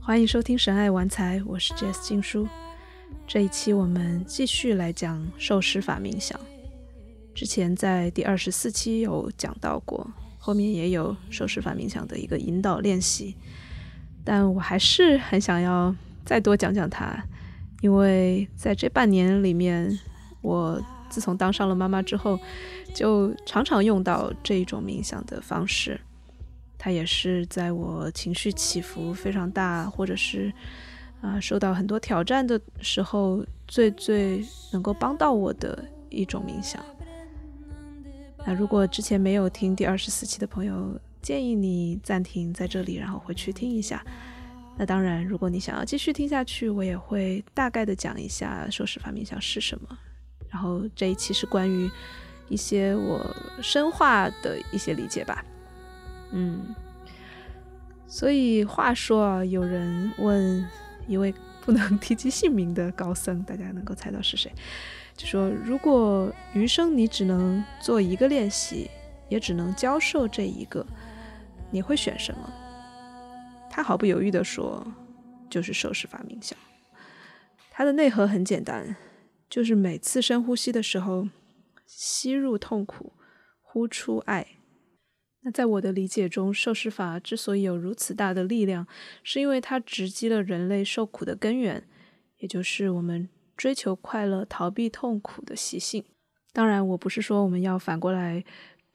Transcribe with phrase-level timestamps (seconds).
[0.00, 2.48] 欢迎收听《神爱玩财》，我是 Jess 金书。
[3.26, 6.40] 这一期我们继续来讲受施法冥想。
[7.34, 13.36] 之前在第二十四期有讲到过，后面也有受施法冥想的一个引导练习，
[14.24, 15.94] 但我还是很想要
[16.26, 17.16] 再多讲讲它，
[17.80, 19.98] 因为在这半年里面，
[20.42, 22.36] 我自从当上了妈妈之后，
[22.92, 25.98] 就常常用到这一种冥想的方式。
[26.76, 30.52] 它也是在我情绪起伏非常大，或者是
[31.20, 36.84] 啊受到很多挑战的时候，最最能够帮到我的一种冥想。
[38.44, 44.04] 那如果之前没有听第二十四期的朋友，建议你暂停在这里，然后回去听一下。
[44.78, 49.98] 那当然，如果你想要继续听下去，我也会大概的讲一下受释法冥想是什么。
[50.50, 51.90] 然后这一期是关于
[52.48, 55.44] 一些我深化的一些理解吧。
[56.30, 56.74] 嗯，
[58.06, 60.68] 所以话说啊，有人问
[61.08, 64.52] 一位不能 提及姓名的高僧，大家能够猜到是谁？
[65.16, 68.90] 就说如果余生你只能做一个练习，
[69.30, 70.86] 也只能教授这一个，
[71.70, 72.52] 你会选什么？
[73.76, 74.90] 他毫不犹豫地说，
[75.50, 76.58] 就是受释法冥想。
[77.70, 78.96] 它的内核很简单，
[79.50, 81.28] 就是每次深呼吸的时候，
[81.84, 83.12] 吸入痛苦，
[83.60, 84.46] 呼出爱。
[85.42, 88.86] 那在我的理解中，受施法之所以有如此大的力量，
[89.22, 91.86] 是因为它直击了人类受苦的根源，
[92.38, 96.02] 也就是我们追求快乐、逃避痛苦的习性。
[96.54, 98.42] 当然，我不是说我们要反过来，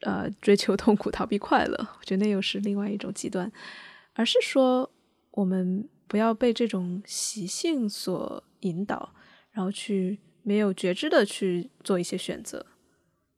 [0.00, 3.48] 呃，追求痛苦、逃避快乐，我觉得那又是另外一种极端，
[4.14, 4.92] 而是说
[5.30, 9.14] 我们不要被这种习性所引导，
[9.50, 12.66] 然后去没有觉知的去做一些选择。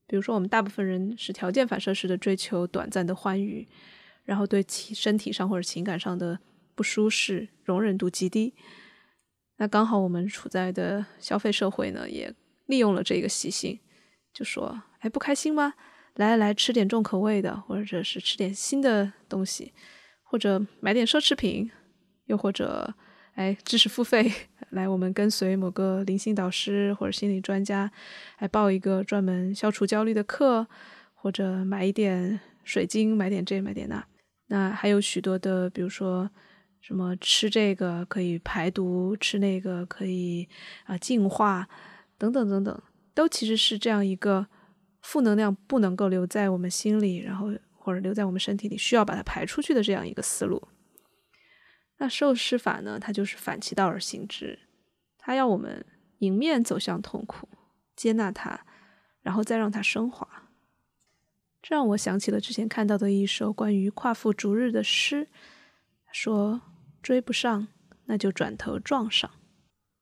[0.06, 3.66] 比如说，我们大部分人是条件反射式的追求短暂的欢愉，
[4.24, 6.38] 然后对其身体上或者情感上的
[6.74, 8.54] 不舒适容忍度极低。
[9.56, 12.34] 那刚好我们处在的消费社会呢，也
[12.66, 13.80] 利用了这个习性，
[14.32, 15.74] 就说：“哎，不开心吗？
[16.16, 19.72] 来来来，吃点重口味的，或者是吃点新的东西，
[20.34, 21.70] 或者买点奢侈品，
[22.26, 22.92] 又或者……”
[23.34, 24.32] 哎，知识付费
[24.70, 27.88] 来，我们跟随某个灵性导师或者心理专家，
[28.40, 30.66] 来报一个专门消除焦虑的课，
[31.14, 34.04] 或者买一点水晶，买点这，买点那。
[34.46, 36.28] 那还有许多的，比如说
[36.80, 40.48] 什么吃这个可以排毒，吃那个可以
[40.84, 41.68] 啊净化，
[42.18, 42.82] 等等等等，
[43.14, 44.46] 都其实是这样一个
[45.00, 47.52] 负能量不能够留在我们心里，然后
[47.84, 50.66] 或者留在我们身体里，需要把它排出去的这样一个思路。
[51.98, 52.98] 那受施法呢？
[52.98, 54.58] 它就是反其道而行之，
[55.18, 55.84] 它要我们
[56.18, 57.46] 迎面走向痛苦，
[57.94, 58.64] 接纳它，
[59.20, 60.50] 然后再让它升华。
[61.62, 65.28] 这让我想起了之前看到的一首关于夸父逐日的诗，
[66.10, 66.62] 说
[67.02, 67.68] ：“追不上，
[68.06, 69.30] 那就转头撞上。”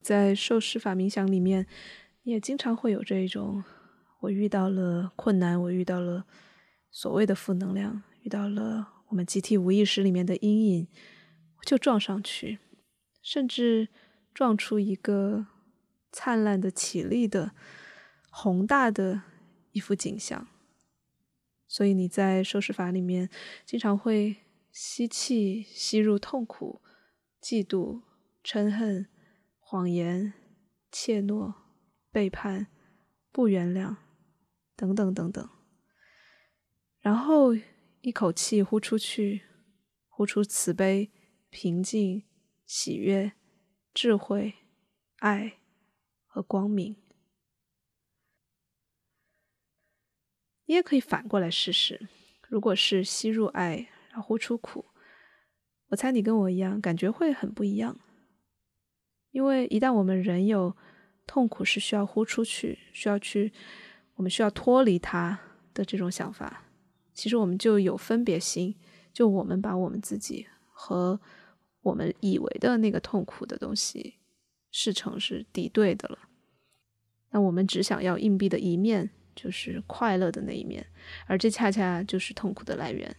[0.00, 1.66] 在受施法冥想里面，
[2.22, 3.62] 你也经常会有这一种：
[4.20, 6.24] 我遇到了困难，我遇到了
[6.92, 10.86] 所谓的负能量，遇到了我们集体无意识里面的阴影。
[11.64, 12.58] 就撞上去，
[13.22, 13.88] 甚至
[14.34, 15.46] 撞出一个
[16.10, 17.52] 灿烂的、绮丽的、
[18.30, 19.22] 宏大的
[19.70, 20.48] 一幅景象。
[21.68, 23.30] 所以你在收拾法里面，
[23.64, 24.38] 经常会
[24.72, 26.82] 吸气，吸入痛苦、
[27.40, 28.02] 嫉妒、
[28.42, 29.06] 嗔恨、
[29.60, 30.32] 谎言、
[30.90, 31.54] 怯懦、
[32.10, 32.66] 背叛、
[33.30, 33.94] 不原谅
[34.74, 35.48] 等等等等，
[37.02, 37.54] 然后
[38.00, 39.42] 一口气呼出去，
[40.08, 41.10] 呼出慈悲。
[41.54, 42.24] 平静、
[42.64, 43.32] 喜悦、
[43.92, 44.54] 智慧、
[45.18, 45.58] 爱
[46.24, 46.96] 和光明。
[50.64, 52.08] 你也可以反过来试试，
[52.48, 54.86] 如果是吸入爱，然后呼出苦，
[55.88, 58.00] 我猜你跟我一样，感觉会很不一样。
[59.32, 60.74] 因为一旦我们人有
[61.26, 63.52] 痛苦是需要呼出去，需要去，
[64.14, 65.38] 我们需要脱离它
[65.74, 66.64] 的这种想法，
[67.14, 68.74] 其实我们就有分别心，
[69.12, 71.20] 就我们把我们自己和
[71.82, 74.14] 我们以为的那个痛苦的东西，
[74.70, 76.18] 视成是敌对的了。
[77.30, 80.86] 那我们只想要硬币的一面，就是快乐的那一面，
[81.26, 83.16] 而这恰恰就是痛苦的来源。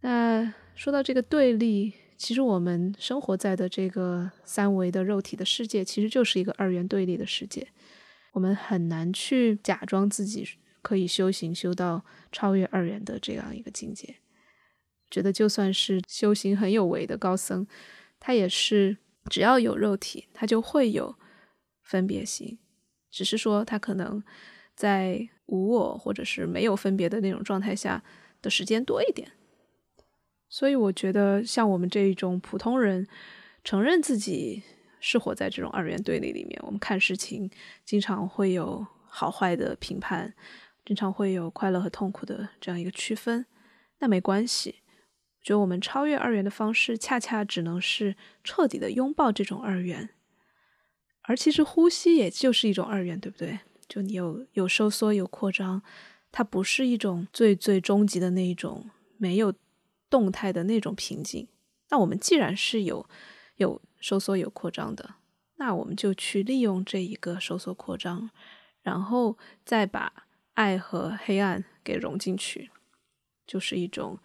[0.00, 7.68] 那说到这个对立，其实我们生活在的这个三维的肉体的世界，其实就是一个二元对立的世界。
[8.32, 10.46] 我们很难去假装自己
[10.84, 14.16] 可以修行修到超越二元的这样一个境界。
[15.10, 17.66] 觉得就算是修行很有为的高僧，
[18.20, 18.98] 他也是
[19.30, 21.16] 只要有肉体，他就会有
[21.82, 22.58] 分别心，
[23.10, 24.22] 只是说他可能
[24.74, 28.02] 在无我或者是没有分别的那种状态下
[28.42, 29.32] 的时间多一点。
[30.48, 33.06] 所以我觉得，像我们这一种普通人，
[33.62, 34.62] 承认自己
[35.00, 37.50] 是活在这种二元对立里面，我们看事情
[37.84, 40.34] 经常会有好坏的评判，
[40.84, 43.46] 经常会有快乐和痛苦的这样一个区分，
[43.98, 44.76] 那没关系。
[45.40, 50.10] 我觉得我们超越二元的方式，恰恰只能是彻底的拥抱这种二元，
[51.22, 53.60] 而其实呼吸也就是一种二元，对不对？
[53.86, 55.82] 就你有有收缩有扩张，
[56.32, 58.88] 它不是一种最最终极的那一种
[59.18, 59.52] 没有
[60.08, 61.46] 动态的那种平静。
[61.90, 63.06] 那我们既然是有
[63.56, 65.16] 有收缩有扩张的，
[65.56, 68.30] 那我们就去利用这一个收缩扩张，
[68.80, 69.36] 然后
[69.66, 72.70] 再把爱和黑暗给融进去，
[73.46, 74.18] 就是一种。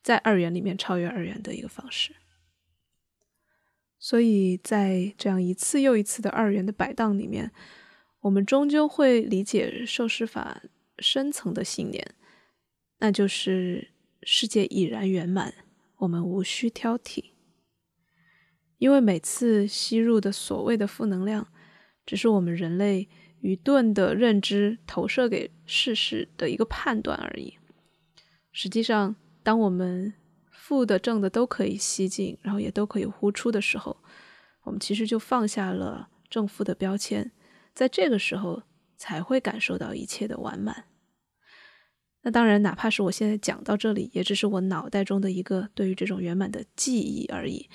[0.00, 2.14] 在二元里面超越二元的一个方式，
[3.98, 7.52] 所以在这样一次又一次的二元的摆荡里面，
[8.20, 10.62] 我们终究会理解受施法
[10.98, 12.14] 深层的信念，
[12.98, 13.90] 那就是
[14.22, 15.52] 世界已然圆满，
[15.96, 17.32] 我们无需挑剔，
[18.78, 21.52] 因为每次吸入的所谓的负能量，
[22.06, 23.08] 只是我们人类
[23.40, 27.54] 愚钝的认知投射给事实的一个判断而已，
[28.52, 29.16] 实际上。
[29.40, 30.12] 当我们
[30.50, 33.96] 负的正的都可以吸进，然后也都可以呼出的时候，
[34.64, 37.32] 我们其实就放下了正负的标签，
[37.72, 38.62] 在这个时候
[38.98, 40.84] 才会感受到一切的完满。
[42.20, 47.70] 那当然，哪怕是我现在讲到这里，也只是我脑袋中的一个对于这种圆满的记忆而已。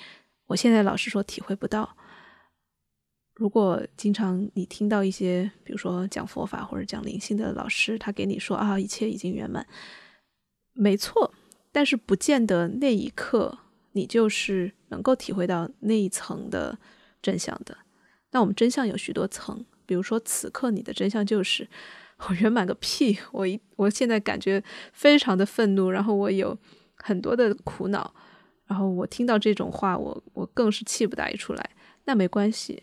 [0.46, 1.96] 我现在老实说，体会不到。
[3.34, 9.66] 如果经常你听到一些，比如说讲佛法或者讲灵性的老师，他给你说啊，一切已经圆满，
[10.72, 11.34] 没错。
[11.72, 13.58] 但是不见得那一刻
[13.92, 16.78] 你就是能够体会到那一层的
[17.20, 17.76] 真相的。
[18.30, 21.68] 那我们真相有许多层，比如说此刻你的真相就是
[22.28, 23.18] 我圆满个屁！
[23.32, 26.56] 我一我现在感觉非常的愤怒，然后我有
[26.94, 28.14] 很多的苦恼，
[28.66, 31.70] 然后我听到这种话，我我更是气不打一处来。
[32.04, 32.82] 那没关系，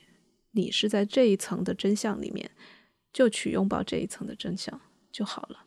[0.51, 2.51] 你是在这一层的真相里面，
[3.11, 4.79] 就去拥抱这一层的真相
[5.11, 5.65] 就好了。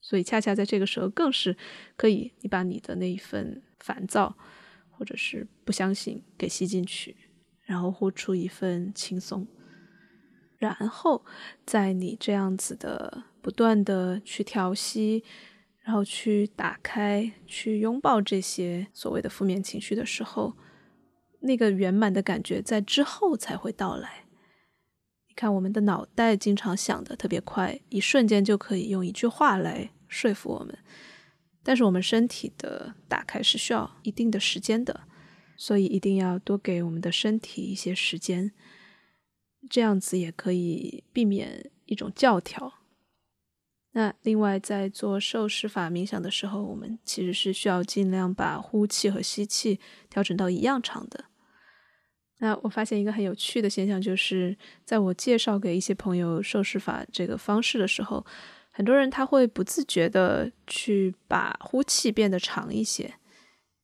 [0.00, 1.56] 所以，恰恰在这个时候，更是
[1.96, 4.36] 可以你把你的那一份烦躁，
[4.90, 7.16] 或者是不相信给吸进去，
[7.62, 9.46] 然后呼出一份轻松，
[10.58, 11.24] 然后
[11.64, 15.24] 在你这样子的不断的去调息，
[15.80, 20.54] 然后去打开、去拥抱这些所谓的负面情绪的时候，
[21.44, 24.24] 那个圆满的感觉在之后才会到来。
[25.28, 30.78] 你看，我们的脑袋经常想的特别快，一瞬间就可以用一句话来说服我们。
[31.62, 35.08] 但是我们身体的打开是需要一定的时间的，
[35.56, 38.52] 所以一定要多给我们的身体一些时间，
[39.68, 42.80] 这样子也可以避免一种教条。
[43.92, 49.80] 那另外，在做受施法冥想的时候，我们其实是需要尽量把呼气和吸气
[50.10, 51.26] 调整到一样长的。
[52.38, 58.24] 那我发现一个很有趣的现象，就是在我介绍给一些朋友受试法这个方式的时候，
[58.70, 63.14] 很多人他会不自觉的去把呼气变得长一些，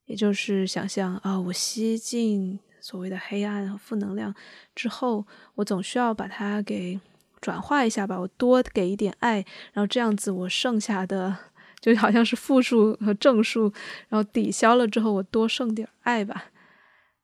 [0.06, 4.34] 也就是想象啊，我吸进所谓的黑暗和负能量
[4.74, 5.24] 之后，
[5.54, 6.98] 我总需要把它给
[7.40, 9.36] 转化一下吧，我多给一点爱，
[9.72, 11.34] 然后这样子我剩下的
[11.80, 13.72] 就好像是负数和正数，
[14.08, 16.49] 然后抵消了之后，我多剩点爱吧。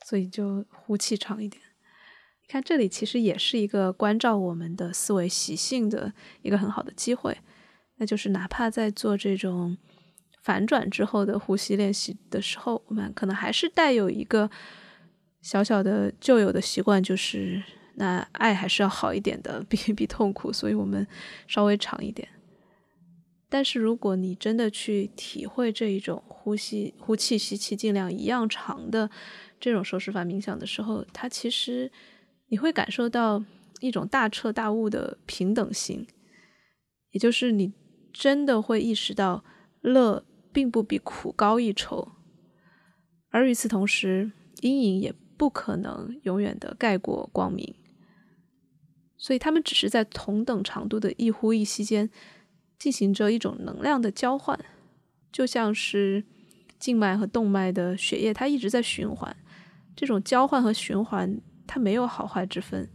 [0.04, 1.62] 所以就呼气长一点。
[2.42, 6.12] 你看这里其实也是一个关照我们的思维习性的
[6.42, 7.36] 一个很好的机会，
[7.96, 9.76] 那就是哪怕在做这种
[10.44, 14.48] 反转之后的呼吸练习的时候，我们可能还是带有一个
[15.42, 17.60] 小小的旧有的习惯，就是
[17.96, 21.04] 那爱还是要好一点的，比比痛苦，所以我们
[21.48, 22.28] 稍微长一点。
[23.48, 29.10] 但是如果你真的去体会这一种呼吸、呼气、吸气尽量一样长的。
[29.58, 31.90] 这种收拾法冥想的时候，它其实
[32.48, 33.44] 你会感受到
[33.80, 36.06] 一种大彻大悟的平等性，
[37.10, 37.72] 也就是你
[38.12, 39.44] 真的会意识到
[39.80, 42.12] 乐并不比苦高一筹，
[43.30, 47.74] 而与此同时，阴影也不可能永远的盖过光明，
[49.18, 52.08] 所以他们只是在同等长度的一呼一吸间
[52.78, 54.58] 进行着一种能量的交换，
[55.32, 56.24] 就像是
[56.78, 59.36] 静脉和动脉的血液，它一直在循环。
[59.96, 62.88] 这种交换和循环，它没有好坏之分，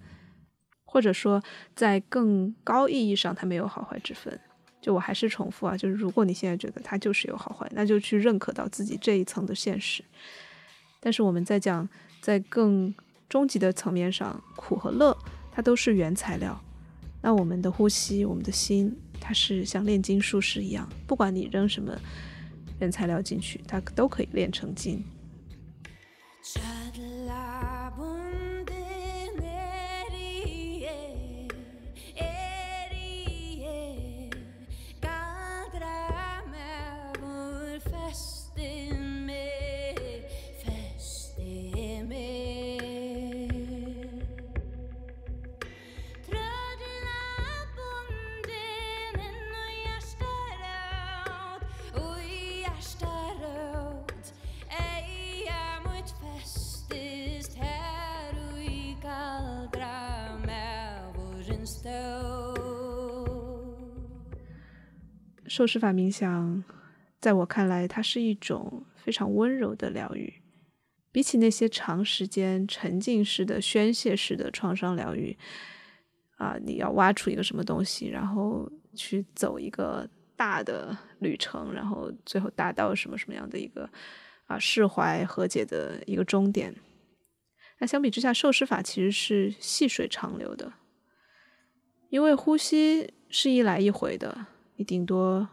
[0.85, 1.43] 或者说
[1.75, 4.39] 在更高意义上，它没有好坏之分。
[4.79, 10.03] 就我还是重复啊，就是如果你现在觉得它就是有好坏，那就去认可到自己这一层的现实。
[10.99, 11.87] 但是我们在讲
[12.19, 12.93] 在更
[13.27, 15.15] 终极的层面上，苦和乐
[15.51, 16.59] 它都是原材料。
[17.21, 21.95] 那我们的呼吸，我们的心，它是像炼金术士一样，不管你扔什么
[22.79, 25.05] 原材料进去，它都可以炼成金。
[65.47, 66.63] 受施法冥想，
[67.19, 70.33] 在我看来，它是一种非常温柔的疗愈。
[71.11, 75.37] 比起那些长时间沉浸式的、宣泄式的创伤疗愈，
[76.37, 83.89] 啊，你要挖出一个什么东西，然后去走一个大的旅程，然后最后达到什么什么样的一个
[84.45, 86.73] 啊释怀和解的一个终点。
[87.79, 90.71] 那相比之下，受施法其实是细水长流的，
[92.11, 94.47] 因为呼吸是一来一回的。
[94.75, 95.47] 你顶多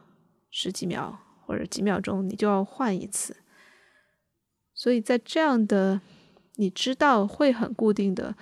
[0.51, 3.37] 十几秒或者几秒钟，你就要换一次。
[4.75, 6.01] 所以在这样的
[6.57, 8.35] 你知道会很固定的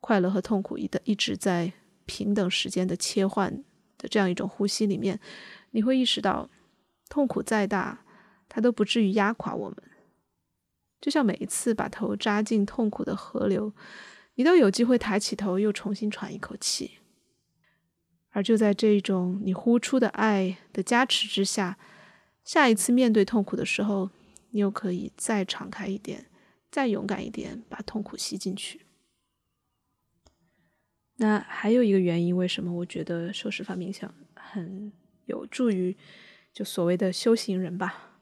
[0.00, 1.72] 快乐和痛苦一的一直在
[2.04, 3.62] 平等时间的切换
[3.96, 5.20] 的这样一种呼吸里面，
[5.70, 6.50] 你会意识到
[7.08, 8.04] 痛苦再大，
[8.48, 9.76] 它都不至于压垮我们。
[11.00, 13.72] 就像每一次把头扎进痛苦的河流，
[14.34, 16.98] 你都有机会抬起头，又重新喘一口气。
[18.32, 21.78] 而就在这种你呼出的爱的加持之下，
[22.44, 24.10] 下一次面对痛苦的时候，
[24.50, 26.26] 你又可以再敞开一点，
[26.70, 28.86] 再勇敢一点，把痛苦吸进去。
[31.16, 34.92] 那还有一个原因，为什么我觉得受释法冥想很
[35.26, 35.96] 有助于
[36.52, 38.18] 就所谓的修行人吧？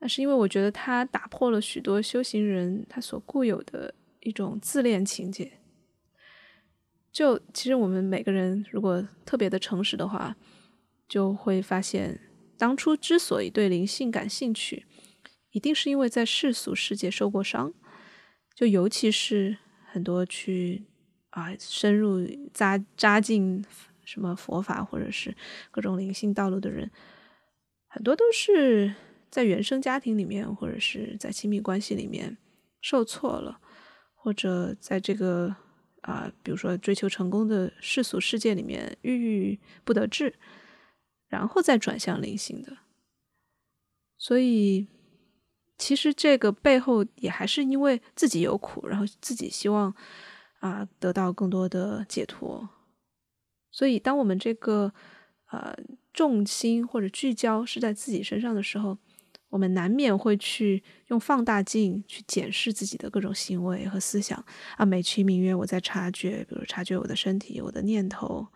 [0.00, 5.59] 那是因为我觉得它打破了许多修行人他所固有的一种自恋情节。
[7.12, 10.36] 就其实我们每个人如果特别的诚实的话，
[11.08, 12.20] 就会发现，
[12.56, 14.86] 当初之所以对灵性感兴趣，
[15.50, 17.74] 一定是因为在世俗世界受过伤。
[18.54, 19.56] 就尤其是
[19.90, 20.84] 很多去
[21.30, 22.24] 啊深入
[22.54, 23.64] 扎扎进
[24.04, 25.34] 什么佛法或者是
[25.72, 26.88] 各种灵性道路的人，
[27.88, 28.94] 很多都是
[29.28, 32.38] 在原生家庭里面或者是在亲密关系里面
[32.80, 33.60] 受挫了，
[34.14, 35.56] 或者在这个。
[36.02, 40.34] 啊，比如说追求成功的世俗世界里面郁郁不得志，
[41.28, 42.76] 然后再转向灵性的，
[44.16, 44.86] 所以
[45.76, 49.94] 其实这个背后也还是因为自己有苦，然后自己希望
[50.60, 52.68] 啊得到更多的解脱。
[53.70, 54.92] 所以当我们这个
[55.50, 55.76] 呃
[56.12, 58.98] 重心或者聚焦是在自己身上的时候。
[59.50, 64.42] 我们难免会去用放大镜去检视自己的各种行为和思想
[64.76, 68.46] 啊，美其名曰我在察觉，比如察觉我的身体、我的念头。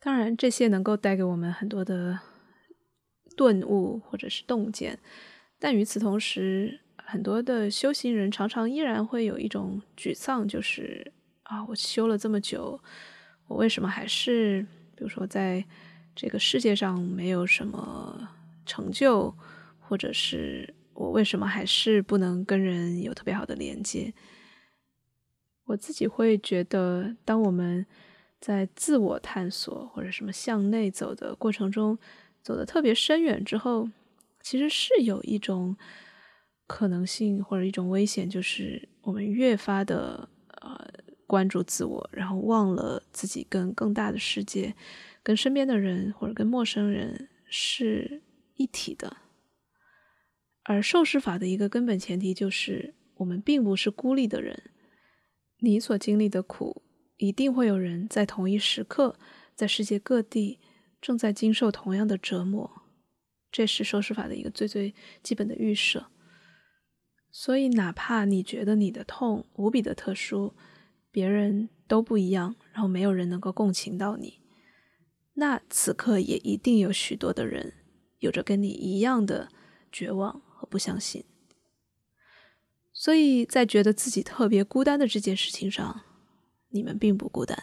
[0.00, 2.18] 当然，这些能够带给我们很多的
[3.36, 4.98] 顿悟或者是洞见，
[5.58, 11.12] 但与此同时，很多的修行人常常依然会有一种沮丧，就是
[11.42, 12.80] 啊，我修了这么久，
[13.48, 15.64] 我为什么还是，比如说在
[16.14, 18.28] 这个世界上没有什么
[18.64, 19.34] 成就？
[19.86, 24.12] 或者是我为什么还是不能跟人有特别好的连接？
[25.66, 27.86] 我自己会觉得，当我们
[28.40, 31.98] 在自我探索或者什么向内走的过程中，
[32.42, 33.88] 走的特别深远之后，
[34.42, 35.74] 其实是有一种
[36.66, 40.28] 可能性或者一种危险，就是我们越发的
[40.60, 40.86] 呃
[41.26, 44.74] 关注自我，然后忘了自己跟更大的世界、
[45.22, 48.22] 跟身边的人或者跟陌生人是
[48.56, 49.16] 一体的。
[50.64, 54.70] 而受试法的一个根本前提就是，我们并不是孤立的人。
[55.58, 56.82] 你所经历的苦，
[57.18, 59.18] 一定会有人在同一时刻，
[59.54, 60.58] 在世界各地
[61.00, 62.82] 正在经受同样的折磨。
[63.52, 66.06] 这是受试法的一个最最基本的预设。
[67.30, 70.54] 所以，哪怕你觉得你的痛无比的特殊，
[71.10, 74.40] 别人都不一样，然后没有人能够共情到你，
[75.34, 77.74] 那此刻也一定有许多的人
[78.20, 79.48] 有着跟你一样的
[79.92, 80.42] 绝望。
[80.74, 81.24] 不相信，
[82.92, 86.02] 所以在觉得自己特别孤单的这件事情上，
[86.70, 87.56] 你们并不孤单。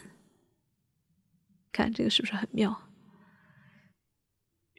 [1.74, 2.88] 看这个是不是很妙？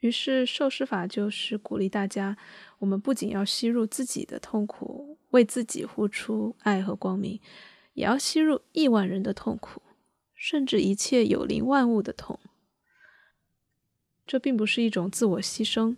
[0.00, 2.38] 于是受施法就是鼓励大家，
[2.78, 7.38] 我们不仅要吸入自己的痛苦，为自己呼出爱和光明，
[7.92, 9.82] 也要吸入亿万人的痛苦，
[10.34, 12.40] 甚至一切有灵万物的痛。
[14.26, 15.96] 这并不是一种自我牺牲，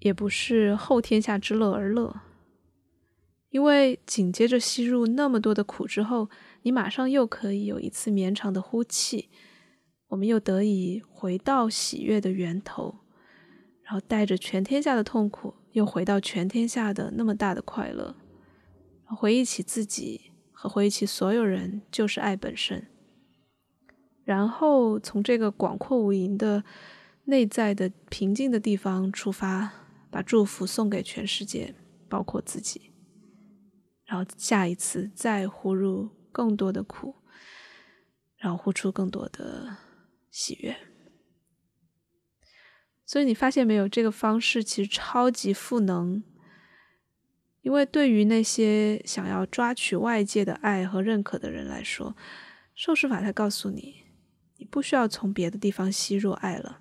[0.00, 2.20] 也不是后天下之乐而乐，
[3.50, 6.28] 因为紧接着吸入那么多的苦之后，
[6.62, 9.30] 你马上又可以有一次绵长的呼气，
[10.08, 13.00] 我们又得以回到喜悦的源头。
[13.82, 18.14] 然后带着全天下的痛苦，又回到全天下的那么大的快乐，
[19.06, 22.86] 回忆起自己和回忆起所有人，就是爱本身。
[24.24, 26.62] 然后从这个广阔无垠的
[27.24, 29.72] 内在的平静的地方出发，
[30.10, 31.74] 把祝福送给全世界，
[32.08, 32.92] 包括自己。
[34.04, 37.16] 然后下一次再呼入更多的苦，
[38.36, 39.76] 然后呼出更多的
[40.30, 40.76] 喜悦。
[43.04, 46.22] 所以你发现没有，这个方式其实超级赋能，
[47.62, 52.16] 因为对于那些想要抓取外界的爱和认可的人来说，
[52.74, 54.04] 受试法才告诉你，
[54.56, 56.80] 你不需要从别的地方吸入爱了，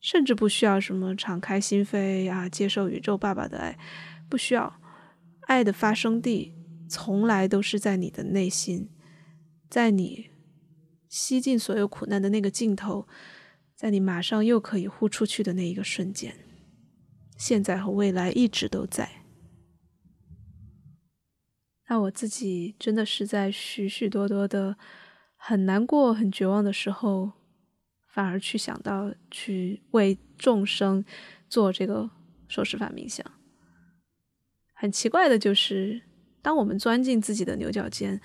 [0.00, 3.78] 甚至不需要什么敞开心扉啊，接受宇宙爸爸的爱，
[4.28, 4.80] 不需要，
[5.42, 6.54] 爱的发生地
[6.88, 8.90] 从来都是在你的内心，
[9.68, 10.30] 在你
[11.08, 13.06] 吸尽所有苦难的那个尽头。
[13.74, 16.34] 在你马上又可以呼出去的那一个瞬间，
[17.36, 19.22] 现在和未来一直都在。
[21.88, 24.76] 那我自己真的是在许许多多的
[25.36, 27.30] 很难过、很绝望的时候，
[28.18, 31.04] 反而去想到去为众生
[31.48, 32.10] 做这个
[32.48, 33.24] 受持法冥想。
[34.74, 36.02] 很奇怪的就是，
[36.42, 38.20] 当我们钻进自己的牛角尖，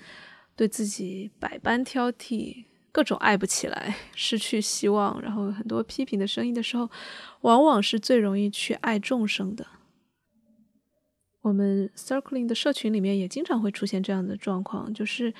[0.56, 2.64] 对自己百般挑剔。
[2.90, 6.90] 各种爱不起来，失去希望，然后很多批评的声音的时候，
[7.42, 9.64] 往往是最容易去爱众生的。
[11.42, 15.32] 我们 Circling 的社群里面也经常会出现这样的状况，就是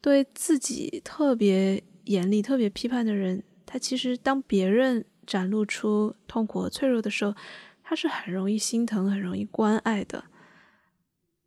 [0.00, 7.34] 对自己特别严厉、特别批判的人，他其实当别人展露出痛苦和脆弱的时候，
[7.82, 10.24] 他是很容易心疼、很容易关爱的。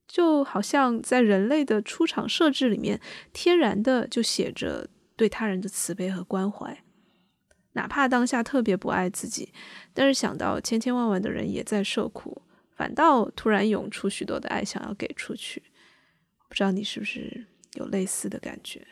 [0.08, 3.02] 就好像在人类的出厂设置里面，
[3.34, 4.90] 天然的就写着。
[5.18, 6.84] 对他人的慈悲和关怀，
[7.74, 9.54] 哪怕当下特别不爱自己，
[9.94, 12.42] 但是想到千千万万的人也在受苦，
[12.76, 15.62] 反倒突然涌出许多的爱，想要给出去。
[16.50, 18.88] 不知道你是不是有类似的感觉？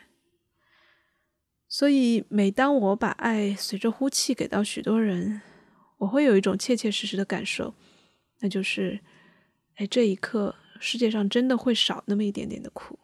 [1.70, 5.40] 所以，每当我把爱随着呼气给到许多人，
[5.96, 7.74] 我会有一种切切实实的感受，
[8.40, 9.00] 那就是，
[9.76, 12.98] 哎，这一刻世界上真的会少那么一点点的苦。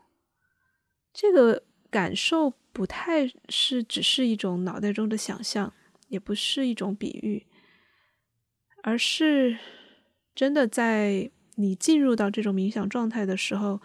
[1.15, 2.53] 这个感受。
[2.77, 5.73] 不太是只是一种脑袋中的想象，
[6.09, 7.47] 也不是一种比喻，
[8.83, 9.57] 而是
[10.35, 13.81] 真的在你进入到这种冥想状态的时候，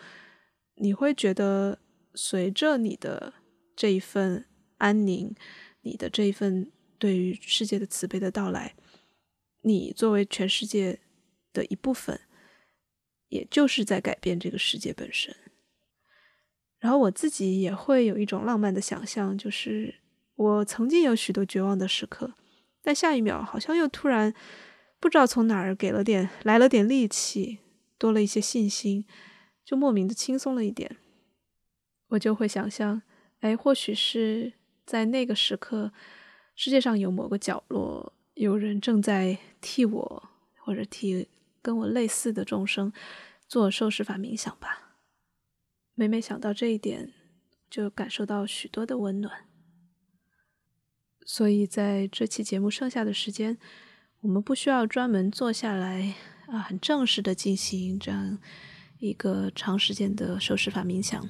[0.75, 1.79] 你会觉得
[2.13, 3.33] 随着你的
[3.77, 4.45] 这一份
[4.81, 5.33] 安宁，
[5.81, 8.75] 你的这一份对于世界的慈悲的到来，
[9.61, 10.99] 你作为全世界
[11.53, 12.19] 的一部分，
[13.29, 15.35] 也就是在改变这个世界本身。
[16.79, 19.93] 然后我自己也会有一种浪漫的想象，就是
[20.35, 22.33] 我曾经有许多绝望的时刻，
[22.81, 24.33] 但下一秒好像又突然
[24.99, 27.59] 不知道从哪儿给了点来了点力气，
[27.99, 29.05] 多了一些信心，
[29.63, 30.97] 就莫名的轻松了一点。
[32.07, 33.03] 我就会想象，
[33.41, 34.53] 哎，或许是
[34.85, 35.91] 在那个时刻，
[36.55, 41.27] 世界上有某个角落，有人正在替我或者替
[41.61, 42.91] 跟我类似的众生
[43.47, 44.97] 做受持法冥想吧。
[45.93, 47.13] 每每想到这一点，
[47.69, 49.45] 就感受到许多的温暖。
[51.25, 53.57] 所以在这期节目剩下的时间，
[54.21, 56.15] 我们不需要专门坐下来
[56.47, 58.39] 啊，很正式的进行这样
[58.97, 61.29] 一个长时间的受持法冥想。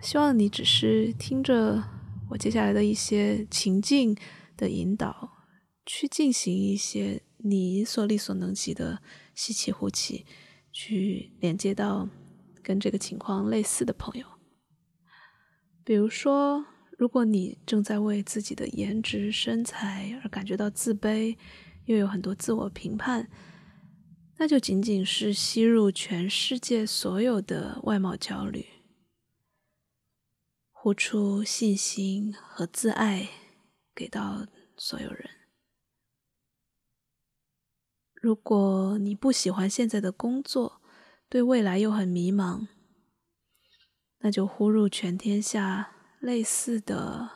[0.00, 1.84] 希望你只是听着
[2.32, 4.16] 我接下来的一些情境
[4.56, 5.30] 的引导，
[5.86, 9.00] 去进行一些你所力所能及的
[9.34, 10.26] 吸气呼气，
[10.72, 12.08] 去连接到。
[12.64, 14.24] 跟这个情况类似的朋友，
[15.82, 16.64] 比如说，
[16.96, 21.36] 如果你正在为自己的颜值、身材而感觉到自卑，
[21.86, 23.28] 又有很多自我评判，
[24.38, 28.64] 那就仅仅是吸入全世界所有的外貌焦虑，
[30.84, 33.28] 呼出信心和自爱
[33.94, 35.30] 给到所有人。
[38.14, 40.82] 如果你不喜欢现在的工作，
[41.28, 42.66] 对未来又很迷茫，
[44.18, 47.30] 那就呼入全天下类似的，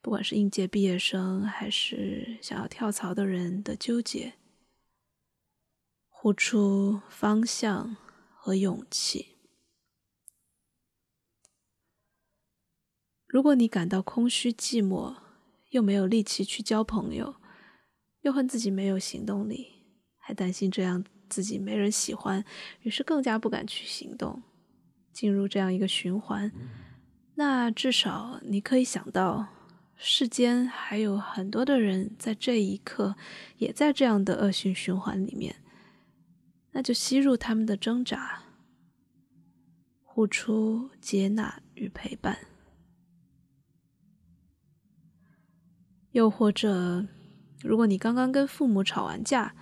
[0.00, 4.34] 不管是应届毕业生还是想要跳槽的人的纠结，
[6.08, 7.96] 呼出方向
[8.32, 9.35] 和勇气。
[13.36, 15.14] 如果你感到空虚寂寞，
[15.68, 17.36] 又没有力气去交朋友，
[18.22, 19.66] 又恨自己没有行动力，
[20.16, 22.42] 还担心这样自己没人喜欢，
[22.80, 24.42] 于是更加不敢去行动，
[25.12, 26.50] 进入这样一个循环，
[27.34, 29.48] 那至少你可以想到，
[29.96, 33.16] 世间还有很多的人在这一刻
[33.58, 35.56] 也在这样的恶性循环里面，
[36.70, 38.44] 那就吸入他们的挣扎，
[40.02, 42.38] 呼出接纳与陪伴。
[46.16, 47.06] 又或者，
[47.60, 49.54] 如果你刚刚跟父母吵完架，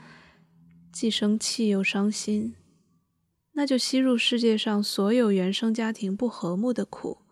[0.92, 2.54] 既生气又伤心，
[3.54, 7.22] 那就吸入世界上所有原生家庭不和睦的苦，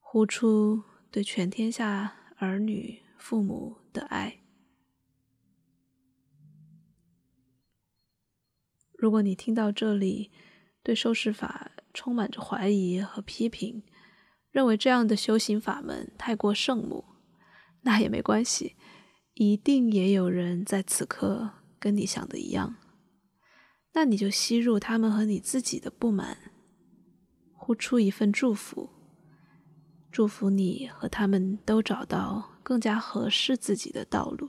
[0.00, 4.40] 呼出对全天下儿女、父母的爱。
[8.98, 10.32] 如果你听到这里，
[10.82, 13.84] 对受试法充满着怀疑和批评，
[14.50, 17.11] 认为这样的修行法门太过圣母。
[17.82, 18.76] 那也没关系，
[19.34, 22.76] 一定也有人在此刻跟你想的一样。
[23.92, 26.52] 那你就吸入他们和你自己的不满，
[27.52, 28.88] 呼出一份祝福，
[30.10, 34.48] 祝福你和他们都找到更加合适自己的道路。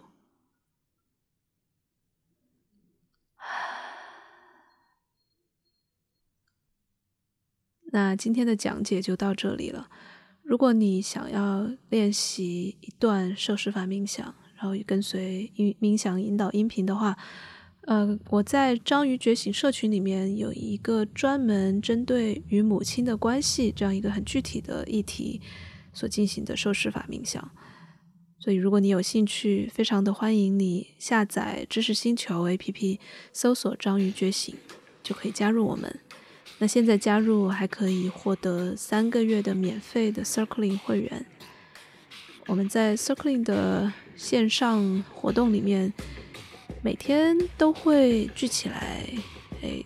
[7.91, 9.89] 那今天的讲解就到这里了。
[10.43, 17.17] 如果你想要练习一段受施法冥想，然后跟随冥冥想引导音频的话，
[17.81, 25.41] 呃，我在章鱼觉醒社群里面有一个专门针对与母亲的关系这样一个很具体的议题
[25.93, 27.51] 所进行的受施法冥想。
[28.37, 32.99] 所以，如果你有兴趣，非常的欢迎你下载知识星球 APP，
[33.31, 34.53] 搜索“章鱼觉醒”，
[35.01, 36.01] 就可以加入我们。
[36.63, 41.25] 那现在加入还可以获得三个月的免费的 Circling 会员。
[42.45, 45.91] 我们在 Circling 的线上活动里面，
[46.81, 49.05] 每天都会聚起来，
[49.61, 49.83] 哎，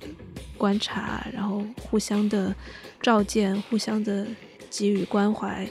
[0.55, 2.55] 观察，然后互相的
[3.01, 4.27] 照见，互相的
[4.69, 5.67] 给予关怀。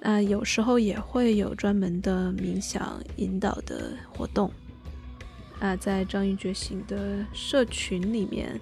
[0.00, 4.50] 那有时候也会有专门的冥想引导的活动。
[5.60, 8.58] 啊，在章鱼觉醒的社群里面。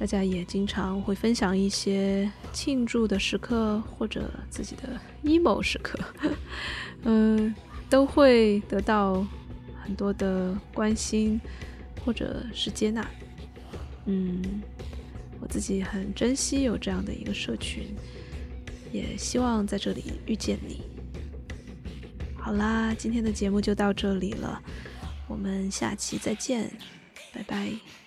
[0.00, 5.98] 大家也经常会分享一些庆祝的时刻，或者自己的 emo 时刻，
[7.04, 7.54] 嗯，
[7.90, 9.22] 都会得到
[9.84, 11.38] 很多的关心，
[12.02, 13.06] 或者是接纳。
[14.06, 14.62] 嗯，
[15.38, 17.94] 我自己很珍惜有这样的一个社群，
[18.90, 20.80] 也希望在这里遇见你。
[22.38, 24.62] 好啦，今天的节目就到这里了，
[25.28, 26.72] 我们下期再见，
[27.34, 27.99] 拜拜。